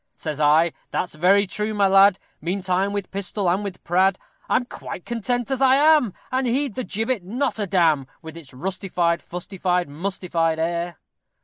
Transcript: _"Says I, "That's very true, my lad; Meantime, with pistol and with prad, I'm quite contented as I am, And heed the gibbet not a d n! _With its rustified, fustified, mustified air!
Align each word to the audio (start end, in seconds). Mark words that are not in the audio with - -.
_"Says 0.19 0.39
I, 0.39 0.73
"That's 0.89 1.13
very 1.13 1.45
true, 1.45 1.75
my 1.75 1.85
lad; 1.85 2.17
Meantime, 2.41 2.91
with 2.91 3.11
pistol 3.11 3.47
and 3.47 3.63
with 3.63 3.83
prad, 3.83 4.17
I'm 4.49 4.65
quite 4.65 5.05
contented 5.05 5.53
as 5.53 5.61
I 5.61 5.75
am, 5.75 6.15
And 6.31 6.47
heed 6.47 6.73
the 6.73 6.83
gibbet 6.83 7.23
not 7.23 7.59
a 7.59 7.67
d 7.67 7.77
n! 7.77 8.07
_With 8.23 8.35
its 8.35 8.49
rustified, 8.49 9.21
fustified, 9.21 9.87
mustified 9.89 10.57
air! 10.57 10.97